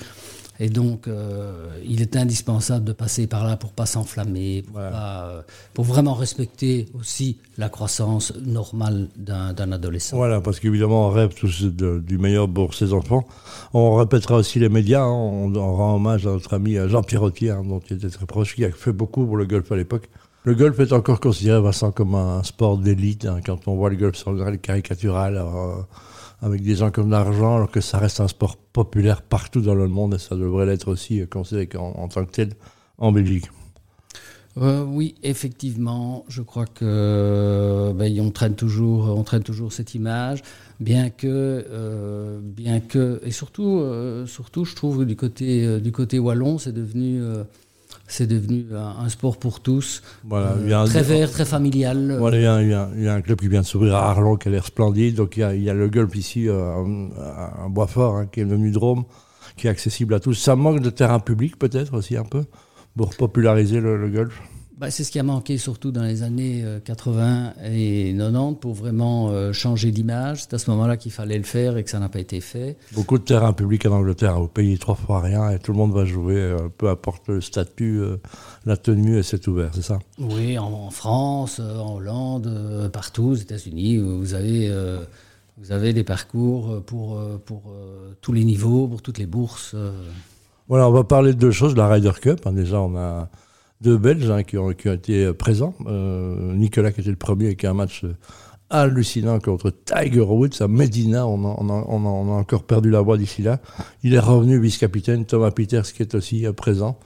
Et 0.60 0.68
donc, 0.68 1.08
euh, 1.08 1.66
il 1.84 2.02
est 2.02 2.16
indispensable 2.16 2.84
de 2.84 2.92
passer 2.92 3.26
par 3.26 3.44
là 3.44 3.56
pour 3.56 3.72
pas 3.72 3.86
s'enflammer, 3.86 4.62
pour, 4.62 4.76
euh, 4.78 5.42
pour, 5.74 5.84
vraiment 5.84 6.14
respecter 6.14 6.86
aussi 6.98 7.38
la 7.58 7.68
croissance 7.68 8.32
normale 8.36 9.08
d'un 9.16 9.72
adolescent. 9.72 10.16
Voilà, 10.16 10.40
parce 10.40 10.60
qu'évidemment, 10.60 11.08
on 11.08 11.10
rêve 11.10 11.34
tous 11.34 11.64
du 11.64 12.18
meilleur 12.18 12.48
pour 12.48 12.74
ses 12.74 12.92
enfants. 12.92 13.26
On 13.72 13.94
répétera 13.94 14.36
aussi 14.36 14.58
les 14.58 14.68
médias. 14.68 15.02
Hein. 15.02 15.10
on, 15.10 15.76
rend 15.76 15.96
hommage 15.96 16.26
à 16.26 16.30
notre 16.30 16.54
ami 16.54 16.76
Jean 16.88 17.02
Pierrotier, 17.02 17.50
hein, 17.50 17.64
dont 17.66 17.80
il 17.90 17.96
était 17.96 18.10
très 18.10 18.26
proche, 18.26 18.54
qui 18.54 18.64
a 18.64 18.70
fait 18.70 18.92
beaucoup 18.92 19.26
pour 19.26 19.36
le 19.36 19.46
golf 19.46 19.70
à 19.72 19.76
l'époque. 19.76 20.08
Le 20.44 20.54
golf 20.54 20.80
est 20.80 20.92
encore 20.92 21.20
considéré, 21.20 21.60
Vincent, 21.60 21.92
comme 21.92 22.16
un 22.16 22.42
sport 22.42 22.76
d'élite. 22.76 23.26
Hein, 23.26 23.38
quand 23.46 23.68
on 23.68 23.76
voit 23.76 23.90
le 23.90 23.96
golf 23.96 24.16
sur 24.16 24.32
le 24.32 24.56
caricatural, 24.56 25.36
euh, 25.36 25.74
avec 26.42 26.60
des 26.62 26.74
gens 26.74 26.90
comme 26.90 27.10
l'argent, 27.10 27.56
alors 27.56 27.70
que 27.70 27.80
ça 27.80 27.98
reste 27.98 28.20
un 28.20 28.28
sport 28.28 28.56
populaire 28.56 29.22
partout 29.22 29.60
dans 29.60 29.76
le 29.76 29.86
monde 29.86 30.14
et 30.14 30.18
ça 30.18 30.34
devrait 30.36 30.66
l'être 30.66 30.88
aussi 30.88 31.20
euh, 31.20 31.26
considéré 31.26 31.68
en, 31.76 31.92
en, 31.96 32.08
tant 32.08 32.24
que 32.24 32.32
tel 32.32 32.50
en 32.98 33.12
Belgique. 33.12 33.48
Euh, 34.58 34.84
oui, 34.84 35.14
effectivement, 35.22 36.26
je 36.28 36.42
crois 36.42 36.66
que 36.66 37.92
ben, 37.94 38.20
on 38.20 38.30
traîne 38.30 38.54
toujours, 38.54 39.16
on 39.16 39.22
traîne 39.22 39.42
toujours 39.42 39.72
cette 39.72 39.94
image, 39.94 40.42
bien 40.78 41.08
que, 41.08 41.64
euh, 41.70 42.38
bien 42.42 42.80
que, 42.80 43.20
et 43.24 43.30
surtout, 43.30 43.82
surtout, 44.26 44.66
je 44.66 44.74
trouve 44.74 45.06
du 45.06 45.16
côté 45.16 45.80
du 45.80 45.90
côté 45.90 46.18
wallon, 46.18 46.58
c'est 46.58 46.72
devenu 46.72 47.22
c'est 48.12 48.26
devenu 48.26 48.66
un, 48.74 49.08
sport 49.08 49.38
pour 49.38 49.60
tous, 49.60 50.02
voilà, 50.24 50.54
euh, 50.58 50.86
très 50.86 51.02
vert, 51.02 51.30
très 51.30 51.46
familial. 51.46 52.16
Voilà, 52.18 52.36
il, 52.36 52.42
y 52.42 52.46
a, 52.74 52.90
il, 52.94 53.02
y 53.02 53.08
a, 53.08 53.14
un 53.14 53.22
club 53.22 53.40
qui 53.40 53.48
vient 53.48 53.62
de 53.62 53.66
s'ouvrir 53.66 53.94
à 53.94 54.10
Arlon 54.10 54.36
qui 54.36 54.48
a 54.48 54.50
l'air 54.50 54.66
splendide. 54.66 55.14
Donc 55.14 55.36
il 55.36 55.40
y 55.40 55.42
a, 55.42 55.54
il 55.54 55.62
y 55.62 55.70
a 55.70 55.74
le 55.74 55.88
golf 55.88 56.14
ici, 56.14 56.48
euh, 56.48 56.74
un 56.74 57.70
Boisfort, 57.70 58.16
hein, 58.16 58.26
qui 58.30 58.40
est 58.40 58.44
devenu 58.44 58.70
Drôme, 58.70 59.04
qui 59.56 59.66
est 59.66 59.70
accessible 59.70 60.12
à 60.12 60.20
tous. 60.20 60.34
Ça 60.34 60.56
manque 60.56 60.80
de 60.80 60.90
terrain 60.90 61.20
public 61.20 61.58
peut-être 61.58 61.94
aussi 61.94 62.16
un 62.16 62.24
peu 62.24 62.44
pour 62.96 63.16
populariser 63.16 63.80
le 63.80 64.08
golf? 64.08 64.40
Bah, 64.82 64.90
c'est 64.90 65.04
ce 65.04 65.12
qui 65.12 65.20
a 65.20 65.22
manqué 65.22 65.58
surtout 65.58 65.92
dans 65.92 66.02
les 66.02 66.24
années 66.24 66.64
80 66.84 67.52
euh, 67.60 67.72
et 67.72 68.12
90 68.18 68.56
pour 68.58 68.74
vraiment 68.74 69.28
euh, 69.28 69.52
changer 69.52 69.92
d'image. 69.92 70.42
C'est 70.42 70.54
à 70.54 70.58
ce 70.58 70.68
moment-là 70.72 70.96
qu'il 70.96 71.12
fallait 71.12 71.38
le 71.38 71.44
faire 71.44 71.76
et 71.76 71.84
que 71.84 71.90
ça 71.90 72.00
n'a 72.00 72.08
pas 72.08 72.18
été 72.18 72.40
fait. 72.40 72.76
Beaucoup 72.90 73.16
de 73.16 73.22
terrains 73.22 73.52
publics 73.52 73.86
en 73.86 73.92
Angleterre, 73.92 74.40
vous 74.40 74.48
payez 74.48 74.76
trois 74.78 74.96
fois 74.96 75.20
rien 75.20 75.50
et 75.50 75.60
tout 75.60 75.70
le 75.70 75.78
monde 75.78 75.92
va 75.92 76.04
jouer, 76.04 76.34
euh, 76.34 76.68
peu 76.76 76.88
importe 76.88 77.28
le 77.28 77.40
statut, 77.40 78.02
la 78.66 78.76
tenue 78.76 79.18
et 79.18 79.22
c'est 79.22 79.46
ouvert, 79.46 79.70
c'est 79.72 79.82
ça? 79.82 80.00
Oui, 80.18 80.58
en, 80.58 80.90
France, 80.90 81.60
en 81.60 81.94
Hollande, 81.94 82.90
partout, 82.92 83.28
aux 83.28 83.34
États-Unis, 83.34 83.98
vous 83.98 84.34
avez... 84.34 84.68
vous 85.58 85.70
avez 85.70 85.92
des 85.92 86.02
parcours 86.02 86.82
pour, 86.82 87.22
pour 87.44 87.72
tous 88.20 88.32
les 88.32 88.42
niveaux, 88.42 88.88
pour 88.88 89.00
toutes 89.00 89.18
les 89.18 89.26
bourses. 89.26 89.76
Voilà, 90.66 90.88
on 90.88 90.92
va 90.92 91.04
parler 91.04 91.34
de 91.34 91.38
deux 91.38 91.52
choses. 91.52 91.76
La 91.76 91.86
Ryder 91.86 92.14
Cup, 92.20 92.40
hein, 92.46 92.52
déjà, 92.52 92.80
on 92.80 92.96
a 92.96 93.28
deux 93.82 93.98
Belges 93.98 94.30
hein, 94.30 94.42
qui, 94.44 94.56
ont, 94.56 94.70
été 94.70 95.32
présents. 95.32 95.74
Euh, 95.86 96.54
Nicolas 96.54 96.92
qui 96.92 97.00
était 97.00 97.10
le 97.10 97.16
premier 97.16 97.46
avec 97.46 97.64
un 97.64 97.74
match 97.74 98.04
hallucinant 98.70 99.38
contre 99.40 99.70
Tiger 99.70 100.20
Woods 100.20 100.60
à 100.60 100.68
Medina. 100.68 101.26
On 101.26 101.44
a, 101.44 101.56
on 101.60 102.28
encore 102.30 102.64
perdu 102.64 102.90
la 102.90 103.00
voix 103.00 103.18
d'ici 103.18 103.42
là. 103.42 103.60
Il 104.02 104.14
est 104.14 104.20
revenu 104.20 104.58
vice-capitaine. 104.58 105.26
Thomas 105.26 105.50
Peters 105.50 105.92
qui 105.92 106.02
est 106.02 106.14
aussi 106.14 106.46
euh, 106.46 106.52
présent. 106.52 106.98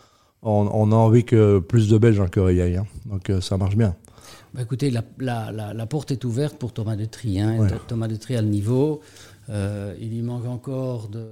On, 0.42 0.92
a 0.92 0.94
envie 0.94 1.24
que 1.24 1.58
plus 1.58 1.88
de 1.88 1.98
Belges 1.98 2.20
encore 2.20 2.52
y 2.52 2.60
aillent. 2.60 2.76
Hein. 2.76 2.86
Donc 3.06 3.30
euh, 3.30 3.40
ça 3.40 3.56
marche 3.56 3.74
bien. 3.74 3.96
Bah 4.54 4.62
écoutez, 4.62 4.90
la, 5.18 5.86
porte 5.86 6.12
est 6.12 6.24
ouverte 6.24 6.56
pour 6.56 6.72
Thomas 6.72 6.94
Detry. 6.94 7.40
Hein. 7.40 7.66
Thomas 7.88 8.06
Detry 8.06 8.36
a 8.36 8.42
le 8.42 8.48
niveau. 8.48 9.00
Euh, 9.48 9.94
il 10.00 10.10
lui 10.10 10.22
manque 10.22 10.46
encore 10.46 11.08
de, 11.08 11.28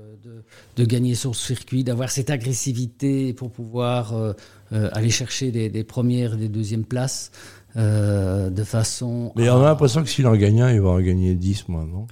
de, 0.76 0.84
gagner 0.84 1.14
sur 1.14 1.30
le 1.30 1.34
circuit, 1.36 1.84
d'avoir 1.84 2.10
cette 2.10 2.30
agressivité 2.30 3.32
pour 3.32 3.50
pouvoir 3.50 4.14
euh, 4.14 4.32
euh, 4.72 4.88
aller 4.92 5.10
chercher 5.10 5.50
des, 5.50 5.84
premières 5.84 6.34
et 6.34 6.38
des 6.38 6.48
deuxièmes 6.48 6.84
places. 6.84 7.30
de 7.76 8.64
façon. 8.64 9.32
Mais 9.36 9.50
on 9.50 9.60
a 9.60 9.64
l'impression 9.64 10.02
que 10.02 10.08
s'il 10.08 10.26
en 10.26 10.36
gagne 10.36 10.62
un, 10.62 10.72
il 10.72 10.80
va 10.80 10.90
en 10.90 11.00
gagner 11.00 11.34
10, 11.34 11.68
moi, 11.68 11.84
non? 11.84 12.06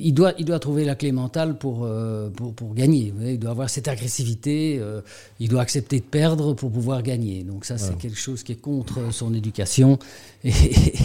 Il 0.00 0.12
doit, 0.12 0.32
il 0.38 0.44
doit 0.44 0.58
trouver 0.58 0.84
la 0.84 0.94
clé 0.94 1.12
mentale 1.12 1.56
pour, 1.58 1.84
euh, 1.84 2.30
pour, 2.30 2.54
pour, 2.54 2.74
gagner. 2.74 3.12
Il 3.24 3.38
doit 3.38 3.50
avoir 3.50 3.70
cette 3.70 3.88
agressivité, 3.88 4.78
euh, 4.80 5.00
il 5.40 5.48
doit 5.48 5.62
accepter 5.62 5.98
de 6.00 6.04
perdre 6.04 6.54
pour 6.54 6.70
pouvoir 6.70 7.02
gagner. 7.02 7.42
Donc 7.44 7.64
ça, 7.64 7.78
c'est 7.78 7.96
quelque 7.98 8.18
chose 8.18 8.42
qui 8.42 8.52
est 8.52 8.60
contre 8.60 9.12
son 9.12 9.34
éducation 9.34 9.98
et, 10.44 10.52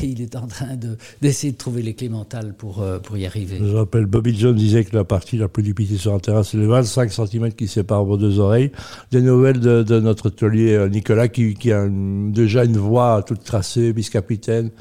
il 0.03 0.21
est 0.21 0.35
en 0.35 0.47
train 0.47 0.77
d'essayer 1.21 1.53
de, 1.53 1.57
trouver 1.57 1.81
les 1.81 1.93
clés 1.93 2.09
mentales 2.09 2.53
pour, 2.53 2.81
euh, 2.81 2.99
pour 2.99 3.17
y 3.17 3.25
arriver. 3.25 3.59
Je 3.59 3.75
rappelle, 3.75 4.05
Bobby 4.05 4.37
Jones 4.37 4.55
disait 4.55 4.83
que 4.83 4.95
la 4.95 5.03
partie 5.03 5.37
la 5.37 5.47
plus 5.47 5.63
difficile 5.63 5.99
sur 5.99 6.13
un 6.13 6.19
terrain, 6.19 6.43
c'est 6.43 6.57
les 6.57 6.67
25 6.67 7.11
cm 7.11 7.53
qui 7.53 7.67
séparent 7.67 8.05
vos 8.05 8.17
deux 8.17 8.39
oreilles. 8.39 8.71
Des 9.11 9.21
nouvelles 9.21 9.59
de, 9.59 9.83
de 9.83 9.99
notre 9.99 10.29
taulier 10.29 10.87
Nicolas 10.89 11.27
qui, 11.27 11.53
qui 11.53 11.71
a 11.71 11.87
déjà 11.87 12.63
une 12.65 12.77
voix 12.77 13.23
toute 13.23 13.43
tracée, 13.43 13.91
vice-capitaine 13.91 14.71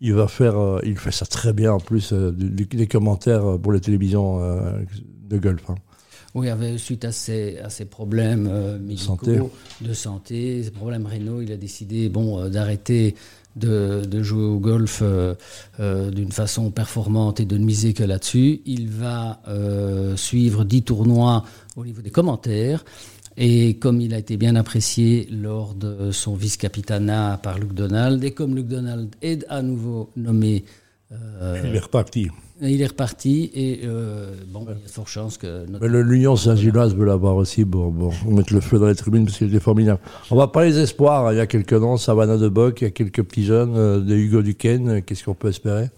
il 0.00 0.14
va 0.14 0.28
faire, 0.28 0.58
euh, 0.58 0.80
il 0.84 0.96
fait 0.98 1.10
ça 1.10 1.26
très 1.26 1.52
bien 1.52 1.72
en 1.72 1.80
plus, 1.80 2.12
euh, 2.12 2.32
des 2.32 2.86
commentaires 2.86 3.44
euh, 3.44 3.58
pour 3.58 3.72
les 3.72 3.80
télévisions 3.80 4.40
de 5.28 5.38
golf. 5.38 5.62
Hein. 5.68 5.74
Oui, 6.34 6.48
avait, 6.48 6.78
suite 6.78 7.04
à 7.04 7.12
ses, 7.12 7.58
à 7.58 7.70
ses 7.70 7.84
problèmes 7.84 8.78
médicaux, 8.80 9.16
santé. 9.16 9.38
de 9.80 9.92
santé, 9.92 10.62
ses 10.62 10.70
problèmes 10.70 11.06
rénaux, 11.06 11.42
il 11.42 11.50
a 11.50 11.56
décidé 11.56 12.08
bon, 12.08 12.48
d'arrêter 12.48 13.16
de, 13.56 14.04
de, 14.06 14.22
jouer 14.22 14.44
au 14.44 14.60
golf 14.60 15.02
d'une 15.80 16.30
façon 16.30 16.70
performante 16.70 17.40
et 17.40 17.46
de 17.46 17.58
ne 17.58 17.64
miser 17.64 17.94
que 17.94 18.04
là-dessus. 18.04 18.60
Il 18.64 18.90
va 18.90 19.42
suivre 20.14 20.62
10 20.62 20.84
tournois 20.84 21.44
au 21.74 21.84
niveau 21.84 22.00
des 22.00 22.10
commentaires. 22.10 22.84
Et 23.36 23.74
comme 23.74 24.00
il 24.00 24.14
a 24.14 24.18
été 24.18 24.36
bien 24.36 24.56
apprécié 24.56 25.28
lors 25.30 25.74
de 25.74 26.10
son 26.10 26.34
vice-capitanat 26.34 27.38
par 27.42 27.58
Luc 27.58 27.72
Donald, 27.72 28.22
et 28.24 28.32
comme 28.32 28.54
Luc 28.54 28.66
Donald 28.66 29.14
est 29.22 29.44
à 29.48 29.62
nouveau 29.62 30.10
nommé... 30.16 30.64
Euh, 31.12 31.60
il 31.64 31.74
est 31.74 31.80
reparti. 31.80 32.28
Il 32.62 32.82
est 32.82 32.86
reparti 32.86 33.50
et 33.54 33.80
euh, 33.84 34.34
bon, 34.48 34.66
il 34.68 34.82
y 34.82 34.84
a 34.84 34.88
fort 34.88 35.08
chance 35.08 35.38
que. 35.38 35.64
L'Union 35.80 36.36
Saint-Gilloise 36.36 36.94
veut 36.94 37.06
l'avoir 37.06 37.36
aussi 37.36 37.64
pour, 37.64 37.92
mettre 38.26 38.52
le 38.52 38.60
feu 38.60 38.78
dans 38.78 38.86
les 38.86 38.94
tribunes 38.94 39.24
parce 39.24 39.38
qu'il 39.38 39.48
était 39.48 39.60
formidable. 39.60 39.98
On 40.30 40.36
va 40.36 40.46
parler 40.46 40.72
des 40.72 40.80
espoirs. 40.80 41.32
Il 41.32 41.36
y 41.36 41.40
a 41.40 41.46
quelques 41.46 41.72
noms, 41.72 41.96
Savannah 41.96 42.36
de 42.36 42.48
Bock, 42.48 42.82
il 42.82 42.84
y 42.84 42.86
a 42.86 42.90
quelques 42.90 43.22
petits 43.22 43.44
jeunes, 43.44 43.74
euh, 43.76 44.00
de 44.00 44.14
Hugo 44.14 44.42
Duquesne. 44.42 45.02
Qu'est-ce 45.02 45.24
qu'on 45.24 45.34
peut 45.34 45.48
espérer? 45.48 45.88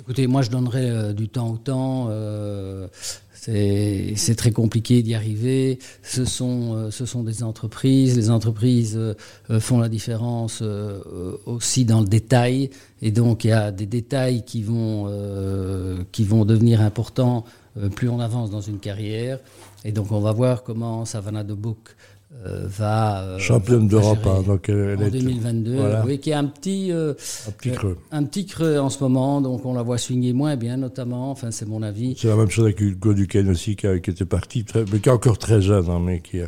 Écoutez, 0.00 0.26
moi 0.26 0.42
je 0.42 0.50
donnerais 0.50 1.12
du 1.14 1.28
temps 1.28 1.50
au 1.50 1.56
temps. 1.56 2.08
C'est 3.50 4.34
très 4.36 4.50
compliqué 4.50 5.02
d'y 5.02 5.14
arriver. 5.14 5.78
Ce 6.02 6.24
sont, 6.24 6.74
euh, 6.74 6.90
ce 6.90 7.06
sont 7.06 7.22
des 7.22 7.42
entreprises. 7.42 8.16
Les 8.16 8.30
entreprises 8.30 8.96
euh, 8.96 9.14
euh, 9.50 9.60
font 9.60 9.78
la 9.78 9.88
différence 9.88 10.62
aussi 11.46 11.84
dans 11.84 12.00
le 12.00 12.06
détail. 12.06 12.70
Et 13.00 13.10
donc, 13.10 13.44
il 13.44 13.48
y 13.48 13.52
a 13.52 13.70
des 13.70 13.86
détails 13.86 14.44
qui 14.44 14.62
vont, 14.62 15.06
qui 16.12 16.24
vont 16.24 16.44
devenir 16.44 16.80
importants 16.80 17.44
plus 17.94 18.08
on 18.08 18.18
avance 18.18 18.50
dans 18.50 18.60
une 18.60 18.80
carrière. 18.80 19.38
Et 19.84 19.92
donc, 19.92 20.10
on 20.10 20.20
va 20.20 20.32
voir 20.32 20.64
comment 20.64 21.04
Savannah 21.04 21.44
de 21.44 21.54
Book 21.54 21.78
euh, 21.90 22.17
va 22.30 23.22
euh, 23.22 23.38
championne 23.38 23.88
d'Europe 23.88 24.26
hein, 24.26 24.42
donc 24.46 24.68
elle 24.68 24.98
en 25.02 25.08
2022 25.08 25.78
oui 26.04 26.18
qui 26.18 26.32
a 26.32 26.38
un 26.38 26.44
petit 26.44 26.92
euh, 26.92 27.14
un 27.46 27.52
petit 27.52 27.70
creux 27.70 27.98
un 28.12 28.24
petit 28.24 28.44
creux 28.44 28.78
en 28.78 28.90
ce 28.90 29.02
moment 29.02 29.40
donc 29.40 29.64
on 29.64 29.72
la 29.72 29.82
voit 29.82 29.96
swinguer 29.96 30.34
moins 30.34 30.56
bien 30.56 30.76
notamment 30.76 31.30
enfin 31.30 31.50
c'est 31.50 31.66
mon 31.66 31.82
avis 31.82 32.16
c'est 32.18 32.28
la 32.28 32.36
même 32.36 32.50
chose 32.50 32.66
avec 32.66 32.80
Hugo 32.80 33.14
Duquesne 33.14 33.48
aussi 33.48 33.76
qui, 33.76 33.86
était 33.86 34.26
parti 34.26 34.64
très, 34.64 34.84
mais 34.92 35.00
qui 35.00 35.08
est 35.08 35.12
encore 35.12 35.38
très 35.38 35.62
jeune 35.62 35.88
hein, 35.88 36.00
mais 36.04 36.20
qui 36.20 36.40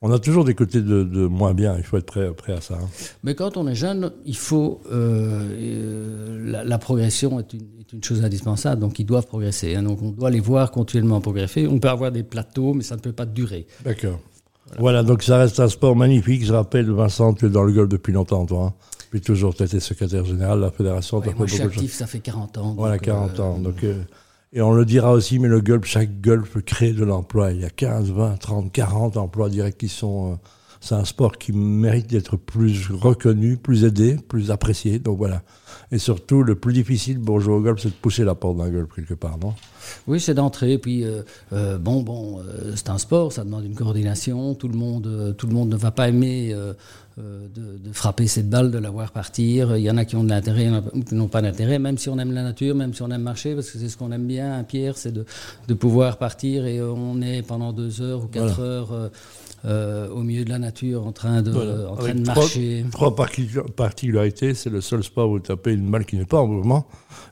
on 0.00 0.12
a 0.12 0.20
toujours 0.20 0.44
des 0.44 0.54
côtés 0.54 0.80
de, 0.80 1.26
moins 1.26 1.54
bien, 1.54 1.76
il 1.76 1.82
faut 1.82 1.96
être 1.96 2.06
prêt, 2.06 2.32
prêt 2.32 2.52
à 2.52 2.60
ça. 2.60 2.74
Hein. 2.74 2.86
Mais 3.24 3.34
quand 3.34 3.56
on 3.56 3.66
est 3.66 3.74
jeune, 3.74 4.12
il 4.24 4.36
faut. 4.36 4.80
la, 4.88 6.78
progression 6.78 7.40
est 7.40 7.52
une, 7.52 7.66
est 7.80 7.92
une, 7.92 8.04
chose 8.04 8.22
indispensable, 8.22 8.80
donc 8.80 9.00
ils 9.00 9.04
doivent 9.04 9.26
progresser. 9.26 9.74
donc 9.82 10.00
on 10.00 10.10
doit 10.10 10.30
les 10.30 10.38
voir 10.38 10.70
continuellement 10.70 11.20
progresser. 11.20 11.66
On 11.66 11.80
peut 11.80 11.88
avoir 11.88 12.12
des 12.12 12.22
plateaux, 12.22 12.74
mais 12.74 12.84
ça 12.84 12.94
ne 12.94 13.00
peut 13.00 13.10
pas 13.10 13.26
durer. 13.26 13.66
D'accord. 13.84 14.20
Voilà. 14.78 15.02
donc 15.02 15.22
ça 15.22 15.38
reste 15.38 15.60
un 15.60 15.68
sport 15.68 15.96
magnifique. 15.96 16.44
Je 16.44 16.52
rappelle, 16.52 16.90
Vincent, 16.90 17.34
tu 17.34 17.46
es 17.46 17.48
dans 17.48 17.62
le 17.62 17.72
golf 17.72 17.88
depuis 17.88 18.12
longtemps, 18.12 18.46
toi. 18.46 18.64
Hein. 18.64 18.74
Puis 19.10 19.20
toujours, 19.20 19.54
tu 19.54 19.62
été 19.62 19.80
secrétaire 19.80 20.24
général 20.24 20.58
de 20.58 20.64
la 20.64 20.70
fédération. 20.70 21.22
moi, 21.36 21.46
je 21.46 21.54
suis 21.54 21.62
actif, 21.62 21.94
ça 21.94 22.06
fait 22.06 22.20
40 22.20 22.58
ans. 22.58 22.74
Voilà, 22.76 22.98
40 22.98 23.38
euh, 23.38 23.42
ans. 23.42 23.58
Donc, 23.58 23.82
euh, 23.84 24.02
et 24.52 24.60
on 24.60 24.72
le 24.72 24.84
dira 24.84 25.12
aussi, 25.12 25.38
mais 25.38 25.48
le 25.48 25.60
golf, 25.60 25.84
chaque 25.86 26.20
golf 26.20 26.62
crée 26.64 26.92
de 26.92 27.04
l'emploi. 27.04 27.52
Il 27.52 27.60
y 27.60 27.64
a 27.64 27.70
15, 27.70 28.10
20, 28.10 28.36
30, 28.36 28.72
40 28.72 29.16
emplois 29.16 29.48
directs 29.48 29.78
qui 29.78 29.88
sont... 29.88 30.32
Euh, 30.32 30.36
c'est 30.80 30.94
un 30.94 31.04
sport 31.04 31.38
qui 31.38 31.52
mérite 31.52 32.08
d'être 32.08 32.36
plus 32.36 32.90
reconnu, 32.90 33.56
plus 33.56 33.84
aidé, 33.84 34.16
plus 34.28 34.50
apprécié. 34.50 34.98
Donc 34.98 35.18
voilà. 35.18 35.42
Et 35.90 35.98
surtout, 35.98 36.42
le 36.42 36.54
plus 36.54 36.72
difficile 36.72 37.20
pour 37.20 37.40
jouer 37.40 37.54
au 37.54 37.60
golf, 37.60 37.80
c'est 37.80 37.88
de 37.88 37.94
pousser 37.94 38.24
la 38.24 38.34
porte 38.34 38.58
d'un 38.58 38.68
golf 38.68 38.88
quelque 38.94 39.14
part, 39.14 39.38
non? 39.38 39.54
Oui, 40.06 40.20
c'est 40.20 40.34
d'entrer. 40.34 40.78
Puis, 40.78 41.04
euh, 41.04 41.22
euh, 41.52 41.78
bon, 41.78 42.02
bon, 42.02 42.40
euh, 42.40 42.72
c'est 42.76 42.90
un 42.90 42.98
sport, 42.98 43.32
ça 43.32 43.44
demande 43.44 43.64
une 43.64 43.74
coordination. 43.74 44.54
Tout 44.54 44.68
le 44.68 44.76
monde, 44.76 45.34
tout 45.38 45.46
le 45.46 45.54
monde 45.54 45.70
ne 45.70 45.76
va 45.76 45.90
pas 45.90 46.08
aimer 46.08 46.54
de, 47.18 47.92
frapper 47.92 48.26
cette 48.26 48.48
balle, 48.48 48.70
de 48.70 48.78
la 48.78 48.90
voir 48.90 49.12
partir. 49.12 49.76
Il 49.76 49.82
y 49.82 49.90
en 49.90 49.96
a 49.96 50.04
qui 50.04 50.16
ont 50.16 50.24
de 50.24 50.28
l'intérêt, 50.28 50.64
il 50.64 50.68
y 50.68 50.70
en 50.70 50.78
a 50.78 50.82
qui 50.82 51.14
n'ont 51.14 51.28
pas 51.28 51.42
d'intérêt, 51.42 51.78
même 51.78 51.98
si 51.98 52.08
on 52.08 52.18
aime 52.18 52.32
la 52.32 52.42
nature, 52.42 52.74
même 52.74 52.94
si 52.94 53.02
on 53.02 53.10
aime 53.10 53.22
marcher, 53.22 53.54
parce 53.54 53.70
que 53.70 53.78
c'est 53.78 53.88
ce 53.88 53.96
qu'on 53.96 54.12
aime 54.12 54.26
bien, 54.26 54.62
Pierre, 54.64 54.96
c'est 54.96 55.12
de, 55.12 55.24
pouvoir 55.74 56.18
partir 56.18 56.66
et 56.66 56.80
on 56.82 57.20
est 57.20 57.42
pendant 57.42 57.72
deux 57.72 58.02
heures 58.02 58.24
ou 58.24 58.26
quatre 58.26 58.60
heures 58.60 59.10
euh, 59.64 60.08
au 60.10 60.22
milieu 60.22 60.44
de 60.44 60.50
la 60.50 60.60
nature 60.60 61.04
en 61.04 61.10
train 61.10 61.42
de, 61.42 61.86
en 61.86 61.96
train 61.96 62.14
de 62.14 62.24
marcher. 62.24 62.84
Trois 62.92 63.12
particularités, 63.16 64.54
c'est 64.54 64.70
le 64.70 64.80
seul 64.80 65.02
sport 65.02 65.28
où 65.28 65.32
vous 65.32 65.40
tapez 65.40 65.72
une 65.72 65.90
balle 65.90 66.06
qui 66.06 66.16
n'est 66.16 66.24
pas 66.24 66.38
en 66.38 66.46
mouvement. 66.46 66.86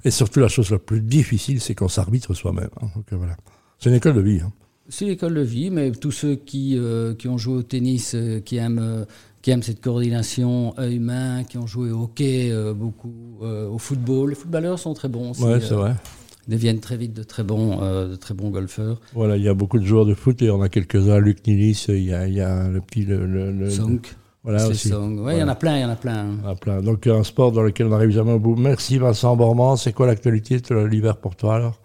Et 0.05 0.11
surtout, 0.11 0.41
la 0.41 0.49
chose 0.49 0.71
la 0.71 0.81
plus 0.81 1.01
difficile, 1.01 1.61
c'est 1.61 1.77
qu'on 1.77 1.89
s'arbitre 1.89 2.35
soi-même. 2.35 2.71
Hein. 2.83 2.89
Euh, 3.13 3.17
voilà. 3.17 3.37
C'est 3.79 3.91
une 3.91 3.97
école 3.97 4.15
de 4.15 4.23
vie. 4.23 4.41
Hein. 4.41 4.51
C'est 4.89 5.05
une 5.05 5.13
école 5.13 5.35
de 5.35 5.41
vie, 5.41 5.71
mais 5.71 5.93
tous 5.93 6.11
ceux 6.11 6.35
qui, 6.35 6.77
euh, 6.77 7.15
qui 7.15 7.29
ont 7.29 7.39
joué 7.39 7.59
au 7.59 7.63
tennis, 7.63 8.17
qui 8.45 8.57
aiment 8.57 9.07
qui 9.47 9.53
aiment 9.53 9.63
cette 9.63 9.81
coordination 9.81 10.75
œil-main, 10.77 11.45
qui 11.45 11.57
ont 11.57 11.69
joué 11.69 11.93
au 11.93 12.03
hockey 12.03 12.53
beaucoup, 12.75 13.39
au 13.41 13.79
football. 13.79 14.31
Les 14.31 14.35
footballeurs 14.35 14.81
sont 14.81 14.93
très 14.93 15.07
bons 15.07 15.31
aussi. 15.31 15.45
Ouais, 15.45 15.61
c'est 15.61 15.75
vrai 15.75 15.95
deviennent 16.49 16.81
très 16.81 16.97
vite 16.97 17.13
de 17.13 17.23
très 17.23 17.45
bons, 17.45 17.79
euh, 17.81 18.09
de 18.09 18.17
très 18.17 18.35
bons 18.35 18.51
golfeurs. 18.51 19.01
Voilà, 19.15 19.37
il 19.37 19.45
y 19.45 19.49
a 19.49 19.55
beaucoup 19.55 19.79
de 19.79 19.85
joueurs 19.85 20.05
de 20.05 20.15
foot 20.15 20.43
et 20.43 20.51
on 20.51 20.63
a 20.63 20.69
quelques-uns. 20.69 21.19
Luc 21.21 21.47
Nilis, 21.47 21.87
il 21.89 22.03
y 22.03 22.13
a, 22.13 22.27
il 22.27 22.35
y 22.35 22.41
a 22.41 22.67
le 22.67 22.81
petit. 22.81 23.03
Le, 23.03 23.25
le, 23.25 23.69
Voilà 24.43 24.67
aussi. 24.67 24.93
Oui, 24.93 25.35
il 25.35 25.39
y 25.39 25.43
en 25.45 25.49
a 25.49 25.55
plein, 25.55 25.77
il 25.77 25.83
y 25.83 25.85
en 25.85 25.91
a 25.91 25.97
plein. 25.97 26.27
Il 26.39 26.45
y 26.45 26.47
en 26.47 26.51
a 26.51 26.55
plein. 26.57 26.83
Donc 26.83 27.07
un 27.07 27.23
sport 27.23 27.53
dans 27.53 27.63
lequel 27.63 27.87
on 27.87 27.91
n'arrive 27.91 28.11
jamais 28.11 28.33
au 28.33 28.41
bout. 28.41 28.57
Merci 28.57 28.99
Vincent 28.99 29.37
Bormand. 29.37 29.77
C'est 29.77 29.93
quoi 29.93 30.09
l'actualité 30.09 30.59
de 30.59 30.75
l'hiver 30.85 31.19
pour 31.19 31.37
toi 31.37 31.55
alors? 31.55 31.79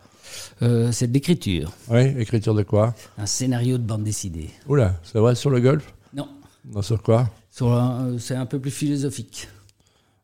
Euh, 0.63 0.91
C'est 0.91 1.08
de 1.08 1.13
l'écriture. 1.13 1.72
Oui, 1.89 2.13
écriture 2.18 2.56
de 2.56 2.63
quoi? 2.63 2.96
Un 3.20 3.27
scénario 3.27 3.77
de 3.77 3.84
bande 3.84 4.03
dessinée. 4.03 4.50
Oula, 4.68 4.96
c'est 5.03 5.20
vrai 5.20 5.36
sur 5.36 5.51
le 5.51 5.60
golf? 5.60 5.94
Non. 6.15 6.27
Non, 6.74 6.82
sur 6.82 7.01
quoi? 7.01 7.22
euh, 7.22 7.40
C'est 7.51 8.36
un 8.36 8.46
peu 8.46 8.60
plus 8.60 8.72
philosophique. 8.72 9.50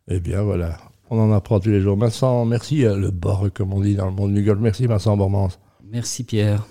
Eh 0.08 0.20
bien 0.20 0.42
voilà, 0.42 0.78
on 1.10 1.20
en 1.20 1.32
apprend 1.34 1.60
tous 1.60 1.70
les 1.70 1.82
jours. 1.82 1.98
Vincent, 1.98 2.46
merci. 2.46 2.86
Euh, 2.86 2.96
le 2.96 3.12
bord, 3.12 3.48
comme 3.54 3.74
on 3.74 3.82
dit 3.82 3.96
dans 3.96 4.06
le 4.06 4.14
monde 4.14 4.34
du 4.34 4.44
golf. 4.44 4.60
Merci 4.62 4.88
Vincent 4.88 5.18
Bormans. 5.18 5.50
Merci 5.84 6.24
Pierre. 6.24 6.66